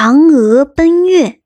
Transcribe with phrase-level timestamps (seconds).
[0.00, 1.40] 嫦娥奔月。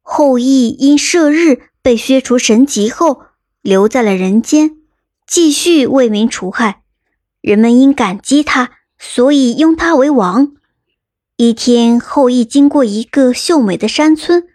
[0.00, 3.24] 后羿因射日被削除神籍后，
[3.60, 4.78] 留在了人间，
[5.26, 6.84] 继续为民除害。
[7.42, 10.52] 人们因感激他，所以拥他为王。
[11.36, 14.48] 一天，后羿经过一个秀美的山村，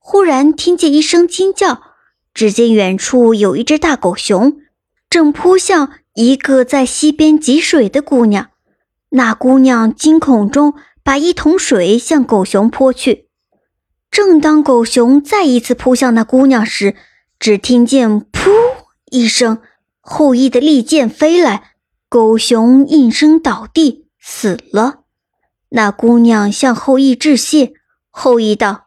[0.00, 1.80] 忽然听见一声惊叫，
[2.34, 4.56] 只见远处有一只大狗熊，
[5.08, 8.50] 正扑向一个在溪边汲水的姑娘。
[9.12, 10.74] 那姑娘惊恐中，
[11.10, 13.28] 把一桶水向狗熊泼去。
[14.12, 16.94] 正当狗熊再一次扑向那姑娘时，
[17.36, 18.52] 只听见“噗”
[19.10, 19.60] 一声，
[19.98, 21.72] 后羿的利剑飞来，
[22.08, 25.00] 狗熊应声倒地死了。
[25.70, 27.72] 那姑娘向后羿致谢，
[28.10, 28.86] 后羿道：“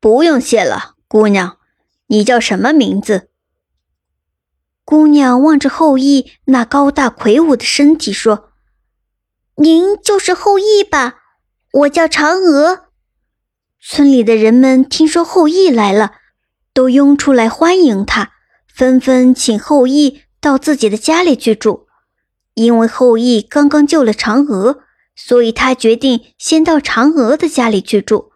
[0.00, 1.58] 不用谢了，姑娘，
[2.06, 3.28] 你叫什么名字？”
[4.86, 8.52] 姑娘望着后羿那高大魁梧的身体说。
[9.56, 11.18] 您就是后羿吧？
[11.72, 12.86] 我叫嫦娥。
[13.80, 16.12] 村里的人们听说后羿来了，
[16.74, 18.32] 都拥出来欢迎他，
[18.72, 21.86] 纷纷请后羿到自己的家里去住。
[22.54, 24.80] 因为后羿刚刚救了嫦娥，
[25.16, 28.32] 所以他决定先到嫦娥的家里去住。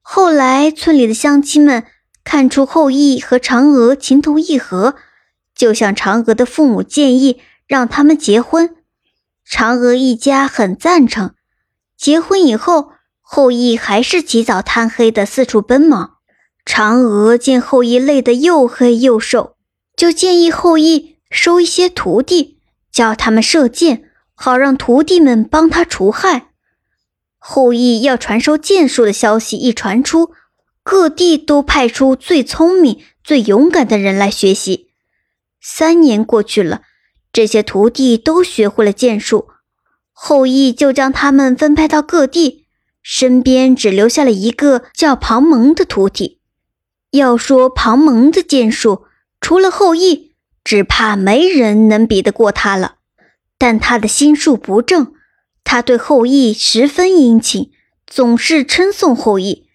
[0.00, 1.84] 后来，村里的乡亲们
[2.22, 4.94] 看出后羿和嫦娥情投意合，
[5.52, 8.76] 就向嫦娥的父母建议让他们结婚。
[9.44, 11.34] 嫦娥一家很赞成。
[11.98, 16.14] 结婚以后，后羿还是起早贪黑的四处奔忙。
[16.64, 19.56] 嫦娥见后羿累得又黑又瘦，
[19.96, 22.60] 就建议后羿收一些徒弟，
[22.92, 26.50] 教他们射箭，好让徒弟们帮他除害。
[27.38, 30.30] 后羿要传授箭术的消息一传出，
[30.82, 34.90] 各地都派出最聪明、最勇敢的人来学习。
[35.60, 36.82] 三年过去了。
[37.30, 39.48] 这些徒弟都学会了剑术，
[40.20, 42.66] 后羿就将他们分派到各地，
[43.04, 46.40] 身边只留下了一个叫庞蒙的徒弟。
[47.12, 49.04] 要说庞蒙的剑术，
[49.40, 50.34] 除了后羿，
[50.64, 52.96] 只怕没人能比得过他了。
[53.56, 55.12] 但他的心术不正，
[55.62, 57.70] 他对后羿十分殷勤，
[58.04, 59.68] 总是称颂后羿，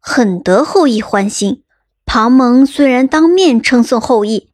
[0.00, 1.62] 很得后羿欢心。
[2.06, 4.48] 庞蒙虽然当面称颂后羿。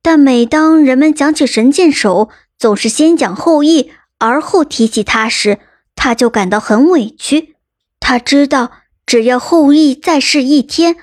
[0.00, 5.58] 但每当人们讲起神箭手，总是先讲后羿，而后提起他时，
[5.94, 7.56] 他就感到很委屈。
[8.00, 8.72] 他知道，
[9.06, 10.96] 只要后羿再试一天，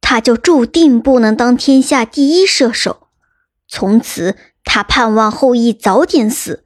[0.00, 3.08] 他就注定不能当天下第一射手。
[3.68, 6.64] 从此，他盼望后羿早点死。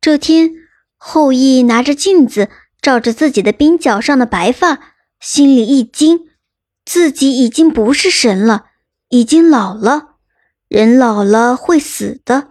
[0.00, 0.50] 这天，
[0.96, 2.48] 后羿拿着镜子
[2.80, 6.28] 照着自己的鬓角上的白发，心里一惊，
[6.84, 8.66] 自己已经不是神了，
[9.08, 10.16] 已经老了。
[10.68, 12.48] 人老了会死的，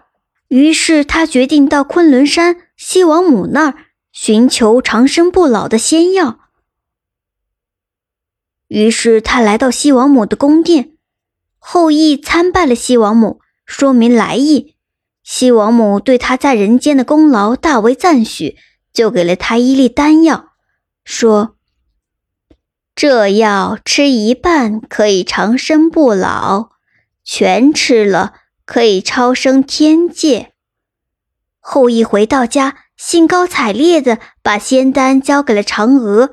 [0.48, 3.76] 于是他决定到昆仑山西王母那儿
[4.12, 6.40] 寻求长生不老的仙药。
[8.68, 10.92] 于是他来到西王母的宫殿，
[11.60, 14.76] 后羿参拜了西王母，说明来意。
[15.24, 18.58] 西王母对他在人间的功劳大为赞许，
[18.94, 20.54] 就给了他一粒丹药，
[21.04, 21.58] 说
[22.96, 26.72] ：“这药吃一半可以长生不老。”
[27.26, 28.34] 全吃了，
[28.66, 30.54] 可以超升天界。
[31.60, 36.32] 后羿回到家，兴高采烈地把仙丹交给了嫦娥，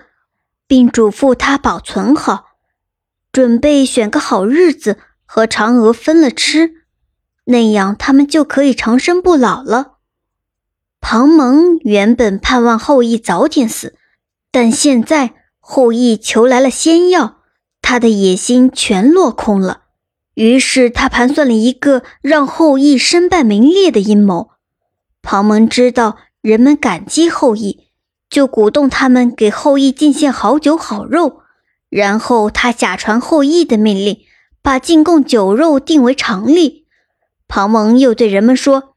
[0.66, 2.47] 并嘱咐她保存好，
[3.31, 6.84] 准备选个好日子和嫦娥分了吃，
[7.44, 9.99] 那样他们就可以长生不老了。
[11.00, 13.97] 庞蒙原本盼望后羿早点死，
[14.50, 17.38] 但现在后羿求来了仙药，
[17.81, 19.81] 他的野心全落空了。
[20.34, 24.50] 于是他盘算了一个让后羿身败名裂的阴谋。
[25.20, 27.88] 庞蒙知道人们感激后羿，
[28.28, 31.41] 就鼓动他们给后羿进献好酒好肉。
[31.88, 34.20] 然后他假传后羿的命令，
[34.62, 36.87] 把进贡酒肉定为常例。
[37.47, 38.94] 庞蒙又对人们说：“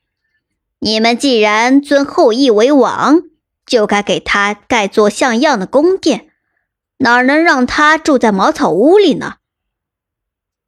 [0.80, 3.24] 你们既然尊后羿为王，
[3.66, 6.30] 就该给他盖座像样的宫殿，
[7.00, 9.34] 哪能让他住在茅草屋里呢？”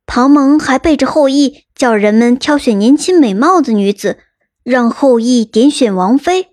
[0.08, 4.18] 庞蒙还背着后羿，叫人们挑选年轻美貌的女子，
[4.64, 6.48] 让后羿点选王妃。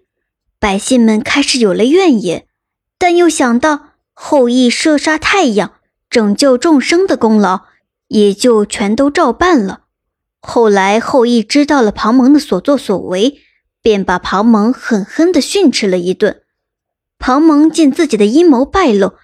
[0.58, 2.46] 百姓们开始有了怨言，
[2.98, 5.74] 但又想到后羿射杀太阳、
[6.10, 7.60] 拯救众生的功劳，
[8.08, 9.82] 也就全都照办了。
[10.40, 13.38] 后来后羿知道了庞蒙的所作所为，
[13.80, 16.42] 便把庞蒙狠狠地训斥了一顿。
[17.20, 19.14] 庞蒙见自己的阴谋败露，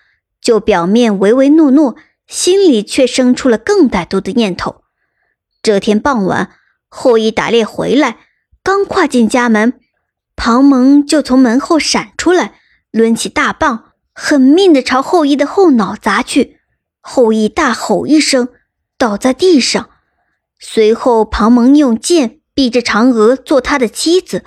[0.40, 1.96] 就表面唯唯诺诺。
[2.30, 4.84] 心里却生出了更歹毒的念头。
[5.60, 6.52] 这天傍晚，
[6.88, 8.18] 后羿打猎回来，
[8.62, 9.80] 刚跨进家门，
[10.36, 12.60] 庞蒙就从门后闪出来，
[12.92, 16.60] 抡起大棒，狠命地朝后羿的后脑砸去。
[17.00, 18.48] 后羿大吼一声，
[18.96, 19.90] 倒在地上。
[20.60, 24.44] 随后，庞蒙用剑逼着嫦娥做他的妻子，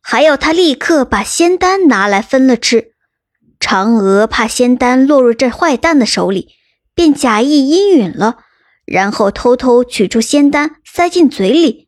[0.00, 2.92] 还要他立刻把仙丹拿来分了吃。
[3.60, 6.54] 嫦娥怕仙丹落入这坏蛋的手里，
[6.98, 8.38] 便假意应允了，
[8.84, 11.86] 然后偷偷取出仙丹塞进嘴里。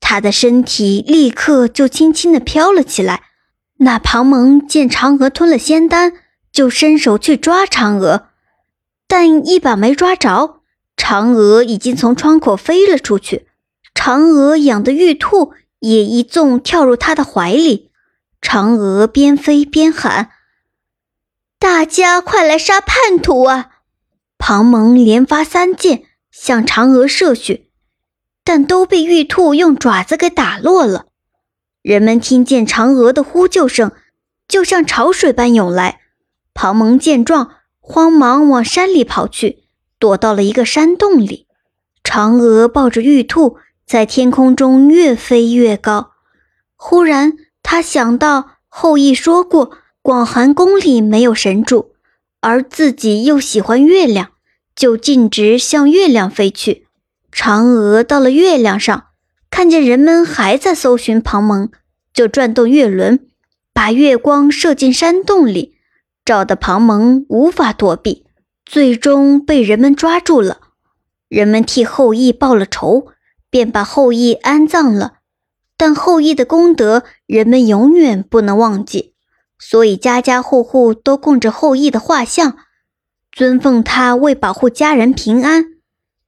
[0.00, 3.24] 他的身体立刻就轻轻地飘了起来。
[3.80, 6.14] 那庞蒙见嫦娥吞了仙丹，
[6.50, 8.28] 就伸手去抓嫦娥，
[9.06, 10.62] 但一把没抓着，
[10.96, 13.48] 嫦娥已经从窗口飞了出去。
[13.94, 17.90] 嫦娥养的玉兔也一纵跳入他的怀里。
[18.40, 20.30] 嫦娥边飞边喊
[21.60, 23.68] ：“大家快来杀叛徒啊！”
[24.44, 26.02] 庞蒙连发三箭
[26.32, 27.70] 向嫦娥射去，
[28.42, 31.06] 但都被玉兔用爪子给打落了。
[31.80, 33.92] 人们听见嫦娥的呼救声，
[34.48, 36.00] 就像潮水般涌来。
[36.54, 39.62] 庞蒙见状，慌忙往山里跑去，
[40.00, 41.46] 躲到了一个山洞里。
[42.02, 46.10] 嫦娥抱着玉兔，在天空中越飞越高。
[46.74, 49.70] 忽然，他想到后羿说过，
[50.02, 51.92] 广寒宫里没有神柱，
[52.40, 54.31] 而自己又喜欢月亮，
[54.82, 56.88] 就径直向月亮飞去。
[57.32, 59.04] 嫦娥到了月亮上。
[59.48, 61.70] 看见人们还在搜寻庞蒙，
[62.12, 63.20] 就转动月轮，
[63.72, 65.76] 把月光射进山洞里，
[66.24, 68.26] 照得庞蒙无法躲避，
[68.66, 70.58] 最终被人们抓住了。
[71.28, 73.06] 人们替后羿报了仇，
[73.48, 75.18] 便把后羿安葬了。
[75.76, 79.14] 但后羿的功德，人们永远不能忘记，
[79.60, 82.56] 所以家家户户都供着后羿的画像，
[83.32, 85.64] 尊奉他为保护家人平安、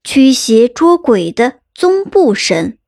[0.02, 2.78] 驱邪捉鬼的宗部神。